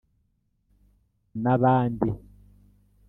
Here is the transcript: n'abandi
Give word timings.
n'abandi 1.43 2.09